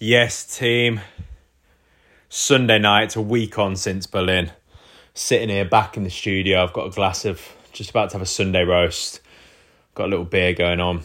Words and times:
Yes, 0.00 0.56
team. 0.56 1.00
Sunday 2.28 2.78
night, 2.78 3.02
it's 3.02 3.16
a 3.16 3.20
week 3.20 3.58
on 3.58 3.74
since 3.74 4.06
Berlin. 4.06 4.52
Sitting 5.12 5.48
here 5.48 5.64
back 5.64 5.96
in 5.96 6.04
the 6.04 6.10
studio, 6.10 6.62
I've 6.62 6.72
got 6.72 6.86
a 6.86 6.90
glass 6.90 7.24
of 7.24 7.42
just 7.72 7.90
about 7.90 8.10
to 8.10 8.14
have 8.14 8.22
a 8.22 8.26
Sunday 8.26 8.62
roast. 8.62 9.20
Got 9.96 10.04
a 10.04 10.10
little 10.10 10.24
beer 10.24 10.54
going 10.54 10.78
on. 10.78 11.02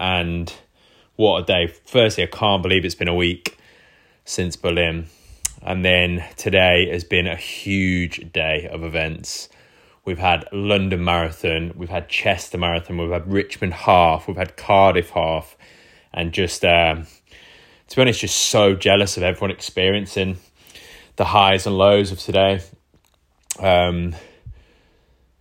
And 0.00 0.52
what 1.14 1.44
a 1.44 1.46
day. 1.46 1.72
Firstly, 1.86 2.24
I 2.24 2.26
can't 2.26 2.60
believe 2.60 2.84
it's 2.84 2.96
been 2.96 3.06
a 3.06 3.14
week 3.14 3.56
since 4.24 4.56
Berlin. 4.56 5.06
And 5.62 5.84
then 5.84 6.24
today 6.36 6.90
has 6.90 7.04
been 7.04 7.28
a 7.28 7.36
huge 7.36 8.32
day 8.32 8.68
of 8.68 8.82
events. 8.82 9.48
We've 10.04 10.18
had 10.18 10.44
London 10.50 11.04
Marathon, 11.04 11.72
we've 11.76 11.88
had 11.88 12.08
Chester 12.08 12.58
Marathon, 12.58 12.98
we've 12.98 13.12
had 13.12 13.32
Richmond 13.32 13.74
Half, 13.74 14.26
we've 14.26 14.36
had 14.36 14.56
Cardiff 14.56 15.10
Half, 15.10 15.56
and 16.12 16.32
just 16.32 16.64
um, 16.64 17.06
to 17.88 17.96
be 17.96 18.02
honest, 18.02 18.20
just 18.20 18.36
so 18.36 18.74
jealous 18.74 19.16
of 19.16 19.22
everyone 19.22 19.50
experiencing 19.50 20.36
the 21.16 21.24
highs 21.24 21.66
and 21.66 21.76
lows 21.76 22.12
of 22.12 22.18
today. 22.18 22.60
Um, 23.58 24.14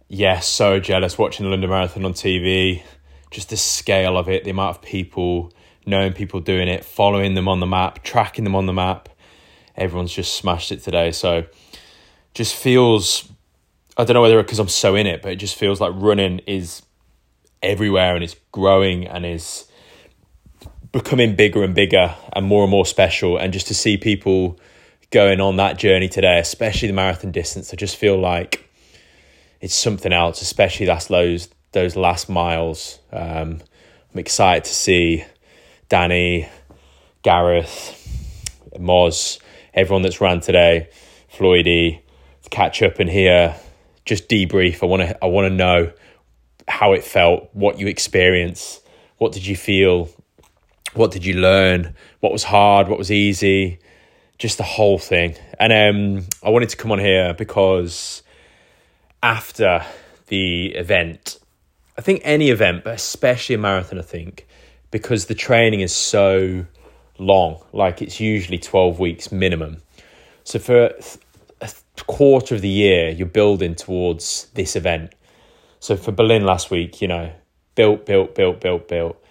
yeah, 0.07 0.39
so 0.39 0.79
jealous 0.79 1.17
watching 1.17 1.45
the 1.45 1.49
London 1.49 1.69
Marathon 1.69 2.05
on 2.05 2.13
TV. 2.13 2.81
Just 3.29 3.49
the 3.49 3.57
scale 3.57 4.17
of 4.17 4.29
it, 4.29 4.45
the 4.45 4.51
amount 4.51 4.77
of 4.77 4.81
people, 4.81 5.51
knowing 5.85 6.13
people 6.13 6.39
doing 6.39 6.69
it, 6.69 6.85
following 6.85 7.33
them 7.33 7.47
on 7.47 7.59
the 7.59 7.67
map, 7.67 8.03
tracking 8.03 8.45
them 8.45 8.55
on 8.55 8.65
the 8.65 8.73
map. 8.73 9.09
Everyone's 9.75 10.13
just 10.13 10.35
smashed 10.35 10.71
it 10.71 10.81
today. 10.81 11.11
So 11.11 11.45
just 12.33 12.55
feels, 12.55 13.29
I 13.97 14.05
don't 14.05 14.13
know 14.13 14.21
whether 14.21 14.41
because 14.41 14.59
I'm 14.59 14.69
so 14.69 14.95
in 14.95 15.05
it, 15.05 15.21
but 15.21 15.33
it 15.33 15.35
just 15.35 15.55
feels 15.55 15.81
like 15.81 15.91
running 15.95 16.39
is 16.47 16.81
everywhere 17.61 18.15
and 18.15 18.23
it's 18.23 18.35
growing 18.51 19.05
and 19.05 19.25
is 19.25 19.65
becoming 20.91 21.35
bigger 21.35 21.63
and 21.63 21.73
bigger 21.75 22.15
and 22.33 22.45
more 22.45 22.63
and 22.63 22.71
more 22.71 22.85
special. 22.85 23.37
And 23.37 23.53
just 23.53 23.67
to 23.67 23.73
see 23.73 23.97
people 23.97 24.59
going 25.11 25.39
on 25.39 25.57
that 25.57 25.77
journey 25.77 26.09
today, 26.09 26.39
especially 26.39 26.87
the 26.87 26.93
marathon 26.93 27.31
distance, 27.31 27.73
I 27.73 27.75
just 27.75 27.95
feel 27.95 28.17
like 28.17 28.69
it's 29.61 29.75
something 29.75 30.13
else, 30.13 30.41
especially 30.41 30.85
that's 30.85 31.07
those 31.07 31.49
those 31.71 31.95
last 31.95 32.29
miles. 32.29 32.99
Um, 33.11 33.61
I'm 34.13 34.19
excited 34.19 34.63
to 34.63 34.73
see 34.73 35.25
Danny, 35.89 36.47
Gareth, 37.23 37.93
Moz, 38.77 39.39
everyone 39.73 40.01
that's 40.01 40.21
ran 40.21 40.39
today, 40.39 40.89
Floydie, 41.33 42.01
to 42.43 42.49
catch 42.49 42.81
up 42.81 42.99
and 42.99 43.09
hear 43.09 43.55
just 44.05 44.29
debrief. 44.29 44.81
I 44.81 44.85
want 44.85 45.01
to 45.03 45.23
I 45.23 45.27
want 45.27 45.51
to 45.51 45.53
know 45.53 45.91
how 46.67 46.93
it 46.93 47.03
felt, 47.03 47.49
what 47.53 47.79
you 47.79 47.87
experienced, 47.87 48.85
what 49.17 49.31
did 49.31 49.45
you 49.45 49.55
feel, 49.55 50.09
what 50.97 51.11
did 51.11 51.25
you 51.25 51.35
learn? 51.35 51.95
What 52.19 52.31
was 52.31 52.43
hard? 52.43 52.87
What 52.87 52.97
was 52.97 53.11
easy? 53.11 53.79
Just 54.37 54.57
the 54.57 54.63
whole 54.63 54.97
thing. 54.97 55.35
And 55.59 55.73
um, 55.73 56.25
I 56.43 56.49
wanted 56.49 56.69
to 56.69 56.77
come 56.77 56.91
on 56.91 56.99
here 56.99 57.33
because 57.33 58.23
after 59.23 59.83
the 60.27 60.75
event, 60.75 61.39
I 61.97 62.01
think 62.01 62.21
any 62.23 62.49
event, 62.49 62.83
but 62.83 62.95
especially 62.95 63.55
a 63.55 63.57
marathon, 63.57 63.99
I 63.99 64.03
think, 64.03 64.47
because 64.91 65.25
the 65.25 65.35
training 65.35 65.81
is 65.81 65.93
so 65.93 66.65
long, 67.17 67.63
like 67.73 68.01
it's 68.01 68.19
usually 68.19 68.59
12 68.59 68.99
weeks 68.99 69.31
minimum. 69.31 69.77
So 70.43 70.59
for 70.59 70.93
a 71.61 71.71
quarter 72.05 72.55
of 72.55 72.61
the 72.61 72.69
year, 72.69 73.09
you're 73.09 73.27
building 73.27 73.75
towards 73.75 74.47
this 74.53 74.75
event. 74.75 75.13
So 75.79 75.97
for 75.97 76.11
Berlin 76.11 76.45
last 76.45 76.71
week, 76.71 77.01
you 77.01 77.07
know, 77.07 77.31
built, 77.75 78.05
built, 78.05 78.35
built, 78.35 78.61
built, 78.61 78.87
built 78.87 79.23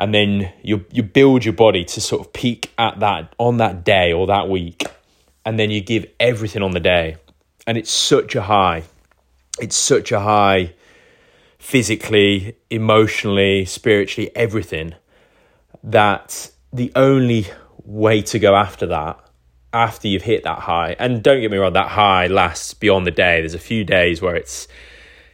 and 0.00 0.14
then 0.14 0.50
you 0.62 0.84
you 0.90 1.02
build 1.02 1.44
your 1.44 1.52
body 1.52 1.84
to 1.84 2.00
sort 2.00 2.26
of 2.26 2.32
peak 2.32 2.72
at 2.78 2.98
that 3.00 3.34
on 3.38 3.58
that 3.58 3.84
day 3.84 4.12
or 4.12 4.26
that 4.26 4.48
week 4.48 4.84
and 5.44 5.58
then 5.58 5.70
you 5.70 5.80
give 5.80 6.06
everything 6.18 6.62
on 6.62 6.72
the 6.72 6.80
day. 6.80 7.16
And 7.66 7.76
it's 7.78 7.90
such 7.90 8.34
a 8.34 8.42
high 8.42 8.84
it's 9.60 9.76
such 9.76 10.10
a 10.10 10.20
high 10.20 10.72
physically 11.58 12.56
emotionally 12.70 13.66
spiritually 13.66 14.30
everything 14.34 14.94
that 15.84 16.50
the 16.72 16.90
only 16.96 17.46
way 17.84 18.22
to 18.22 18.38
go 18.38 18.54
after 18.54 18.86
that 18.86 19.18
after 19.74 20.08
you've 20.08 20.22
hit 20.22 20.44
that 20.44 20.60
high 20.60 20.96
and 20.98 21.22
don't 21.22 21.42
get 21.42 21.50
me 21.50 21.58
wrong 21.58 21.74
that 21.74 21.88
high 21.88 22.26
lasts 22.26 22.72
beyond 22.72 23.06
the 23.06 23.10
day. 23.10 23.40
There's 23.40 23.54
a 23.54 23.58
few 23.58 23.84
days 23.84 24.22
where 24.22 24.34
it's 24.34 24.66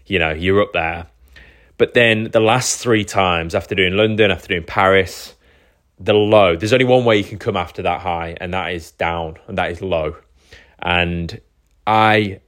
you 0.06 0.19
know 0.19 0.33
you're 0.33 0.60
up 0.60 0.72
there 0.72 1.06
but 1.78 1.94
then 1.94 2.31
the 2.31 2.41
last 2.41 2.78
three 2.78 3.04
times 3.04 3.54
after 3.54 3.75
doing 3.75 3.94
London, 3.94 4.31
after 4.31 4.48
doing 4.48 4.64
Paris, 4.64 5.34
the 5.98 6.12
low, 6.12 6.56
there's 6.56 6.72
only 6.72 6.84
one 6.84 7.04
way 7.04 7.16
you 7.16 7.25
can 7.25 7.38
come 7.38 7.56
after 7.56 7.82
that 7.82 8.00
high, 8.00 8.37
and 8.41 8.53
that 8.54 8.72
is 8.72 8.91
down, 8.92 9.37
and 9.47 9.59
that 9.59 9.70
is 9.70 9.81
low. 9.81 10.16
And 10.78 11.41
I, 11.86 12.41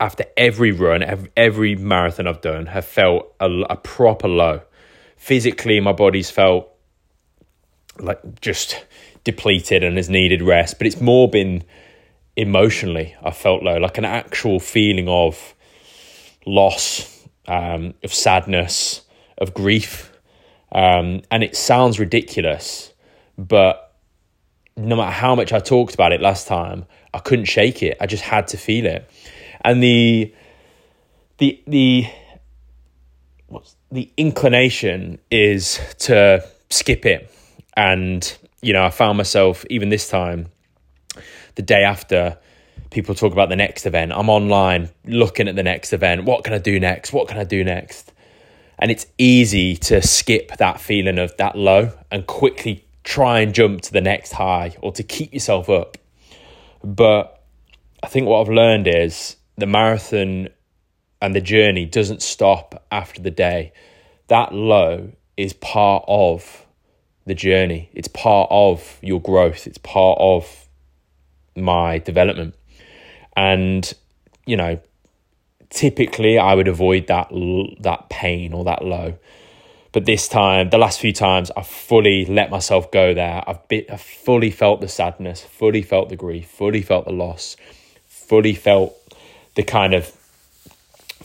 after 0.00 0.24
every 0.36 0.72
run, 0.72 1.28
every 1.36 1.76
marathon 1.76 2.26
I've 2.26 2.40
done, 2.40 2.66
have 2.66 2.84
felt 2.84 3.34
a, 3.40 3.50
a 3.70 3.76
proper 3.76 4.28
low. 4.28 4.62
Physically, 5.16 5.80
my 5.80 5.92
body's 5.92 6.30
felt 6.30 6.68
like 7.98 8.40
just 8.40 8.84
depleted 9.24 9.82
and 9.82 9.96
has 9.96 10.08
needed 10.08 10.40
rest, 10.40 10.78
but 10.78 10.86
it's 10.86 11.00
more 11.00 11.28
been 11.28 11.64
emotionally, 12.36 13.16
I 13.22 13.32
felt 13.32 13.62
low, 13.62 13.78
like 13.78 13.98
an 13.98 14.04
actual 14.04 14.60
feeling 14.60 15.08
of 15.08 15.54
loss, 16.46 17.17
um, 17.48 17.94
of 18.04 18.14
sadness, 18.14 19.02
of 19.38 19.54
grief. 19.54 20.12
Um, 20.70 21.22
and 21.30 21.42
it 21.42 21.56
sounds 21.56 21.98
ridiculous, 21.98 22.92
but 23.36 23.96
no 24.76 24.94
matter 24.96 25.10
how 25.10 25.34
much 25.34 25.52
I 25.52 25.58
talked 25.58 25.94
about 25.94 26.12
it 26.12 26.20
last 26.20 26.46
time, 26.46 26.84
I 27.12 27.18
couldn't 27.18 27.46
shake 27.46 27.82
it. 27.82 27.96
I 28.00 28.06
just 28.06 28.22
had 28.22 28.48
to 28.48 28.56
feel 28.56 28.86
it. 28.86 29.10
And 29.62 29.82
the 29.82 30.32
the 31.38 31.60
the 31.66 32.06
what's 33.48 33.74
the 33.90 34.10
inclination 34.16 35.18
is 35.30 35.80
to 36.00 36.46
skip 36.70 37.06
it. 37.06 37.32
And, 37.76 38.36
you 38.60 38.72
know, 38.72 38.84
I 38.84 38.90
found 38.90 39.16
myself 39.16 39.64
even 39.70 39.88
this 39.88 40.08
time, 40.08 40.48
the 41.54 41.62
day 41.62 41.82
after, 41.84 42.36
people 42.90 43.14
talk 43.14 43.32
about 43.32 43.48
the 43.48 43.56
next 43.56 43.86
event. 43.86 44.12
I'm 44.12 44.28
online 44.28 44.90
looking 45.04 45.48
at 45.48 45.56
the 45.56 45.62
next 45.62 45.92
event. 45.92 46.24
What 46.24 46.44
can 46.44 46.54
I 46.54 46.58
do 46.58 46.80
next? 46.80 47.12
What 47.12 47.28
can 47.28 47.38
I 47.38 47.44
do 47.44 47.64
next? 47.64 48.12
And 48.78 48.90
it's 48.90 49.06
easy 49.18 49.76
to 49.76 50.00
skip 50.00 50.56
that 50.58 50.80
feeling 50.80 51.18
of 51.18 51.36
that 51.36 51.56
low 51.56 51.92
and 52.10 52.26
quickly 52.26 52.86
try 53.04 53.40
and 53.40 53.54
jump 53.54 53.80
to 53.82 53.92
the 53.92 54.00
next 54.00 54.32
high 54.32 54.76
or 54.80 54.92
to 54.92 55.02
keep 55.02 55.32
yourself 55.32 55.68
up. 55.68 55.98
But 56.84 57.42
I 58.02 58.06
think 58.06 58.26
what 58.26 58.40
I've 58.40 58.54
learned 58.54 58.86
is 58.86 59.36
the 59.56 59.66
marathon 59.66 60.48
and 61.20 61.34
the 61.34 61.40
journey 61.40 61.84
doesn't 61.84 62.22
stop 62.22 62.86
after 62.92 63.20
the 63.20 63.30
day. 63.30 63.72
That 64.28 64.54
low 64.54 65.10
is 65.36 65.52
part 65.54 66.04
of 66.06 66.66
the 67.26 67.34
journey, 67.34 67.90
it's 67.92 68.08
part 68.08 68.48
of 68.50 68.98
your 69.02 69.20
growth, 69.20 69.66
it's 69.66 69.78
part 69.78 70.18
of 70.20 70.68
my 71.56 71.98
development 71.98 72.54
and 73.38 73.94
you 74.46 74.56
know 74.56 74.80
typically 75.70 76.38
I 76.38 76.54
would 76.54 76.68
avoid 76.68 77.06
that 77.06 77.28
that 77.80 78.08
pain 78.10 78.52
or 78.52 78.64
that 78.64 78.84
low. 78.84 79.14
But 79.92 80.04
this 80.04 80.28
time, 80.28 80.68
the 80.68 80.78
last 80.78 81.00
few 81.00 81.14
times, 81.14 81.50
I've 81.56 81.66
fully 81.66 82.26
let 82.26 82.50
myself 82.50 82.90
go 82.90 83.14
there. 83.14 83.42
I've, 83.46 83.66
been, 83.68 83.84
I've 83.90 84.02
fully 84.02 84.50
felt 84.50 84.82
the 84.82 84.88
sadness, 84.88 85.42
fully 85.42 85.80
felt 85.80 86.10
the 86.10 86.16
grief, 86.16 86.46
fully 86.46 86.82
felt 86.82 87.06
the 87.06 87.12
loss, 87.12 87.56
fully 88.06 88.52
felt 88.52 88.94
the 89.54 89.62
kind 89.62 89.94
of 89.94 90.14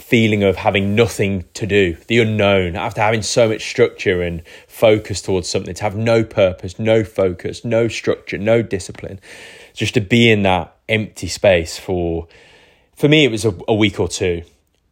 feeling 0.03 0.43
of 0.43 0.57
having 0.57 0.95
nothing 0.95 1.45
to 1.53 1.65
do, 1.65 1.95
the 2.07 2.19
unknown, 2.19 2.75
after 2.75 3.01
having 3.01 3.21
so 3.21 3.47
much 3.47 3.67
structure 3.67 4.21
and 4.21 4.43
focus 4.67 5.21
towards 5.21 5.49
something, 5.49 5.73
to 5.73 5.83
have 5.83 5.95
no 5.95 6.23
purpose, 6.23 6.77
no 6.77 7.03
focus, 7.03 7.63
no 7.63 7.87
structure, 7.87 8.37
no 8.37 8.61
discipline, 8.61 9.19
just 9.73 9.93
to 9.93 10.01
be 10.01 10.29
in 10.29 10.43
that 10.43 10.75
empty 10.89 11.27
space 11.27 11.79
for 11.79 12.27
for 12.95 13.07
me 13.07 13.23
it 13.23 13.31
was 13.31 13.45
a, 13.45 13.57
a 13.67 13.73
week 13.73 13.99
or 13.99 14.07
two. 14.07 14.43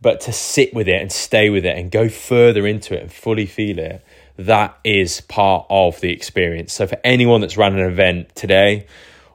But 0.01 0.21
to 0.21 0.33
sit 0.33 0.73
with 0.73 0.87
it 0.87 0.99
and 0.99 1.11
stay 1.11 1.51
with 1.51 1.63
it 1.63 1.77
and 1.77 1.91
go 1.91 2.09
further 2.09 2.65
into 2.65 2.95
it 2.95 3.03
and 3.03 3.13
fully 3.13 3.45
feel 3.45 3.77
it 3.77 4.03
that 4.37 4.79
is 4.83 5.21
part 5.21 5.67
of 5.69 6.01
the 6.01 6.11
experience. 6.11 6.73
So 6.73 6.87
for 6.87 6.97
anyone 7.03 7.41
that's 7.41 7.57
run 7.57 7.77
an 7.77 7.85
event 7.85 8.33
today 8.35 8.87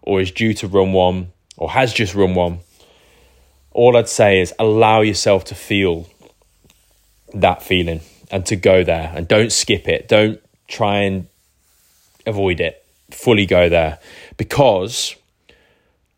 or 0.03 0.21
is 0.21 0.33
due 0.33 0.55
to 0.55 0.67
run 0.67 0.93
one 0.93 1.33
or 1.57 1.71
has 1.71 1.93
just 1.93 2.15
run 2.15 2.35
one 2.35 2.61
all 3.77 3.97
i'd 3.97 4.09
say 4.09 4.41
is 4.41 4.53
allow 4.59 5.01
yourself 5.01 5.45
to 5.45 5.55
feel 5.55 6.09
that 7.35 7.63
feeling 7.63 8.01
and 8.31 8.45
to 8.47 8.57
go 8.57 8.83
there 8.83 9.13
and 9.15 9.29
don't 9.29 9.53
skip 9.53 9.87
it 9.89 10.09
don't 10.09 10.41
try 10.67 11.01
and 11.01 11.27
avoid 12.27 12.61
it 12.61 12.85
fully 13.11 13.47
go 13.47 13.69
there 13.69 13.99
because 14.37 15.17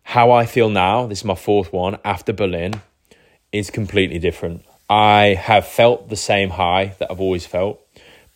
how 0.08 0.30
I 0.30 0.46
feel 0.46 0.70
now, 0.70 1.06
this 1.06 1.18
is 1.18 1.24
my 1.26 1.34
fourth 1.34 1.70
one 1.70 1.98
after 2.02 2.32
Berlin, 2.32 2.80
is 3.52 3.68
completely 3.68 4.18
different. 4.18 4.64
I 4.88 5.34
have 5.38 5.66
felt 5.66 6.08
the 6.08 6.16
same 6.16 6.48
high 6.48 6.94
that 6.98 7.10
I've 7.10 7.20
always 7.20 7.44
felt, 7.44 7.78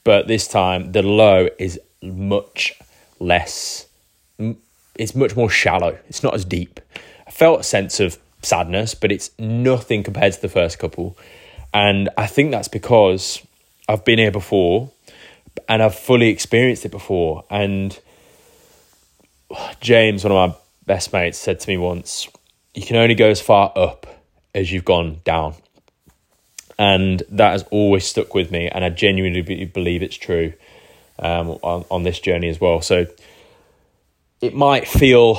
but 0.04 0.28
this 0.28 0.46
time 0.46 0.92
the 0.92 1.02
low 1.02 1.48
is 1.58 1.80
much 2.02 2.74
less 3.18 3.86
it's 4.96 5.14
much 5.14 5.34
more 5.34 5.48
shallow. 5.48 5.96
It's 6.10 6.22
not 6.22 6.34
as 6.34 6.44
deep. 6.44 6.78
I 7.26 7.30
felt 7.30 7.60
a 7.60 7.64
sense 7.64 8.00
of 8.00 8.18
sadness, 8.42 8.94
but 8.94 9.12
it's 9.12 9.30
nothing 9.38 10.02
compared 10.02 10.32
to 10.34 10.40
the 10.40 10.48
first 10.48 10.78
couple. 10.78 11.16
And 11.72 12.08
I 12.16 12.26
think 12.26 12.50
that's 12.50 12.68
because 12.68 13.44
I've 13.88 14.04
been 14.04 14.18
here 14.18 14.30
before 14.30 14.90
and 15.68 15.82
I've 15.82 15.94
fully 15.94 16.28
experienced 16.28 16.84
it 16.84 16.90
before. 16.90 17.44
And 17.50 17.98
James, 19.80 20.24
one 20.24 20.32
of 20.32 20.50
my 20.50 20.56
best 20.86 21.12
mates, 21.12 21.38
said 21.38 21.60
to 21.60 21.68
me 21.68 21.76
once, 21.76 22.28
You 22.74 22.84
can 22.84 22.96
only 22.96 23.14
go 23.14 23.28
as 23.28 23.40
far 23.40 23.72
up 23.76 24.06
as 24.54 24.72
you've 24.72 24.84
gone 24.84 25.20
down. 25.24 25.54
And 26.78 27.22
that 27.30 27.52
has 27.52 27.64
always 27.70 28.06
stuck 28.06 28.34
with 28.34 28.50
me. 28.50 28.68
And 28.68 28.84
I 28.84 28.90
genuinely 28.90 29.66
believe 29.66 30.02
it's 30.02 30.16
true 30.16 30.52
um, 31.18 31.50
on, 31.62 31.84
on 31.90 32.02
this 32.02 32.18
journey 32.18 32.48
as 32.48 32.60
well. 32.60 32.80
So 32.80 33.06
it 34.40 34.54
might 34.54 34.88
feel 34.88 35.38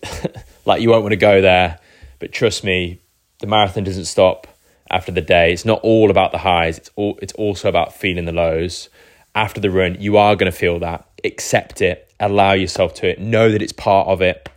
like 0.64 0.80
you 0.80 0.90
won't 0.90 1.02
want 1.02 1.12
to 1.12 1.16
go 1.16 1.40
there, 1.40 1.80
but 2.18 2.32
trust 2.32 2.64
me, 2.64 3.00
the 3.40 3.46
marathon 3.46 3.84
doesn't 3.84 4.06
stop 4.06 4.46
after 4.90 5.12
the 5.12 5.20
day. 5.20 5.52
It's 5.52 5.64
not 5.64 5.80
all 5.82 6.10
about 6.10 6.32
the 6.32 6.38
highs. 6.38 6.78
It's 6.78 6.90
all 6.96 7.18
it's 7.22 7.32
also 7.34 7.68
about 7.68 7.94
feeling 7.94 8.24
the 8.24 8.32
lows. 8.32 8.88
After 9.34 9.60
the 9.60 9.70
run, 9.70 10.00
you 10.00 10.16
are 10.16 10.36
going 10.36 10.50
to 10.50 10.56
feel 10.56 10.78
that. 10.80 11.06
Accept 11.24 11.80
it. 11.80 12.12
Allow 12.18 12.52
yourself 12.52 12.94
to 12.94 13.08
it. 13.08 13.20
Know 13.20 13.50
that 13.50 13.62
it's 13.62 13.72
part 13.72 14.08
of 14.08 14.22
it. 14.22 14.48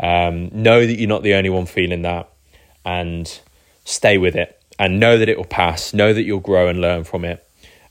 Um, 0.00 0.50
know 0.52 0.86
that 0.86 0.98
you're 0.98 1.08
not 1.08 1.22
the 1.22 1.34
only 1.34 1.50
one 1.50 1.66
feeling 1.66 2.02
that, 2.02 2.28
and 2.84 3.40
stay 3.84 4.18
with 4.18 4.36
it. 4.36 4.60
And 4.78 5.00
know 5.00 5.18
that 5.18 5.28
it 5.28 5.36
will 5.36 5.44
pass. 5.44 5.94
Know 5.94 6.12
that 6.12 6.22
you'll 6.22 6.40
grow 6.40 6.68
and 6.68 6.80
learn 6.80 7.04
from 7.04 7.24
it. 7.24 7.44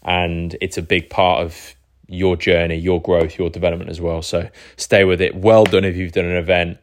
And 0.04 0.56
it's 0.62 0.78
a 0.78 0.82
big 0.82 1.10
part 1.10 1.42
of 1.42 1.76
your 2.08 2.38
journey, 2.38 2.76
your 2.76 3.02
growth, 3.02 3.38
your 3.38 3.50
development 3.50 3.90
as 3.90 4.00
well. 4.00 4.22
So 4.22 4.50
stay 4.78 5.04
with 5.04 5.20
it. 5.20 5.36
Well 5.36 5.66
done 5.66 5.84
if 5.84 5.98
you've 5.98 6.14
done 6.14 6.26
an 6.26 6.38
event. 6.38 6.78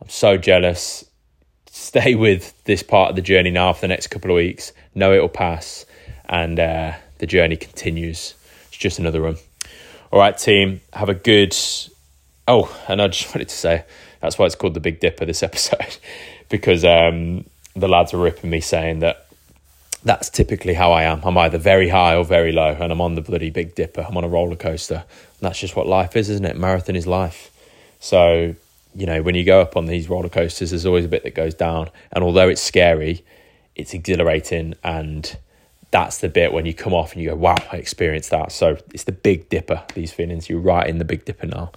I'm 0.00 0.08
so 0.08 0.36
jealous 0.36 1.04
stay 1.72 2.14
with 2.14 2.62
this 2.64 2.82
part 2.82 3.10
of 3.10 3.16
the 3.16 3.22
journey 3.22 3.50
now 3.50 3.72
for 3.72 3.80
the 3.80 3.88
next 3.88 4.08
couple 4.08 4.30
of 4.30 4.36
weeks. 4.36 4.72
Know 4.94 5.12
it'll 5.12 5.28
pass, 5.28 5.86
and 6.26 6.60
uh, 6.60 6.92
the 7.18 7.26
journey 7.26 7.56
continues. 7.56 8.34
It's 8.68 8.76
just 8.76 8.98
another 8.98 9.22
run. 9.22 9.36
All 10.12 10.20
right, 10.20 10.36
team. 10.36 10.82
Have 10.92 11.08
a 11.08 11.14
good. 11.14 11.56
Oh, 12.46 12.74
and 12.86 13.00
I 13.00 13.08
just 13.08 13.28
wanted 13.34 13.48
to 13.48 13.56
say 13.56 13.84
that's 14.20 14.38
why 14.38 14.46
it's 14.46 14.54
called 14.54 14.74
the 14.74 14.80
Big 14.80 15.00
Dipper 15.00 15.24
this 15.24 15.42
episode, 15.42 15.96
because 16.48 16.84
um, 16.84 17.44
the 17.74 17.88
lads 17.88 18.14
are 18.14 18.18
ripping 18.18 18.50
me 18.50 18.60
saying 18.60 19.00
that 19.00 19.26
that's 20.04 20.28
typically 20.28 20.74
how 20.74 20.92
I 20.92 21.04
am. 21.04 21.22
I'm 21.24 21.38
either 21.38 21.58
very 21.58 21.88
high 21.88 22.14
or 22.16 22.24
very 22.24 22.52
low, 22.52 22.76
and 22.78 22.92
I'm 22.92 23.00
on 23.00 23.14
the 23.14 23.22
bloody 23.22 23.50
Big 23.50 23.74
Dipper. 23.74 24.04
I'm 24.06 24.16
on 24.16 24.24
a 24.24 24.28
roller 24.28 24.56
coaster. 24.56 25.04
And 25.04 25.48
that's 25.48 25.58
just 25.58 25.74
what 25.74 25.86
life 25.86 26.16
is, 26.16 26.28
isn't 26.28 26.44
it? 26.44 26.56
Marathon 26.56 26.96
is 26.96 27.06
life. 27.06 27.50
So 27.98 28.56
you 28.94 29.06
know, 29.06 29.22
when 29.22 29.34
you 29.34 29.44
go 29.44 29.60
up 29.60 29.76
on 29.76 29.86
these 29.86 30.08
roller 30.08 30.28
coasters, 30.28 30.70
there's 30.70 30.86
always 30.86 31.04
a 31.04 31.08
bit 31.08 31.22
that 31.24 31.34
goes 31.34 31.54
down. 31.54 31.90
And 32.12 32.22
although 32.22 32.48
it's 32.48 32.62
scary, 32.62 33.24
it's 33.74 33.94
exhilarating. 33.94 34.74
And 34.84 35.36
that's 35.90 36.18
the 36.18 36.28
bit 36.28 36.52
when 36.52 36.66
you 36.66 36.74
come 36.74 36.92
off 36.92 37.12
and 37.12 37.22
you 37.22 37.30
go, 37.30 37.36
wow, 37.36 37.56
I 37.70 37.76
experienced 37.76 38.30
that. 38.30 38.52
So 38.52 38.78
it's 38.92 39.04
the 39.04 39.12
big 39.12 39.48
dipper, 39.48 39.84
these 39.94 40.12
feelings. 40.12 40.48
You're 40.48 40.60
right 40.60 40.86
in 40.86 40.98
the 40.98 41.04
big 41.04 41.24
dipper 41.24 41.46
now. 41.46 41.72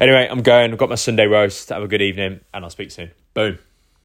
Anyway, 0.00 0.28
I'm 0.30 0.42
going. 0.42 0.72
I've 0.72 0.78
got 0.78 0.88
my 0.88 0.96
Sunday 0.96 1.26
roast. 1.26 1.68
Have 1.70 1.82
a 1.82 1.88
good 1.88 2.02
evening, 2.02 2.40
and 2.52 2.64
I'll 2.64 2.70
speak 2.70 2.90
soon. 2.90 3.10
Boom. 3.34 3.58